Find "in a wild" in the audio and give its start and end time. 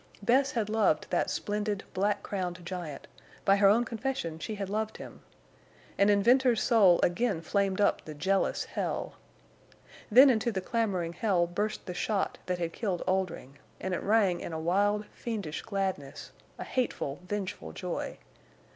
14.39-15.05